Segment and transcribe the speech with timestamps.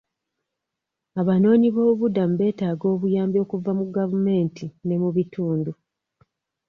[1.21, 5.71] Abanoonyi b'obubudami beetaaga obuyambi okuva mu gavumenti ne mu bitundu.